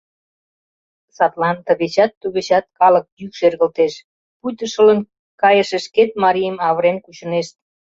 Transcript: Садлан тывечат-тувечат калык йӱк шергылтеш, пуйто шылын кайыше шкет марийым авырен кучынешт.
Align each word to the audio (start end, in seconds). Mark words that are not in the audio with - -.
Садлан 1.15 1.57
тывечат-тувечат 1.65 2.65
калык 2.79 3.05
йӱк 3.19 3.33
шергылтеш, 3.39 3.93
пуйто 4.39 4.65
шылын 4.73 4.99
кайыше 5.41 5.77
шкет 5.85 6.09
марийым 6.23 6.57
авырен 6.67 6.97
кучынешт. 7.05 7.53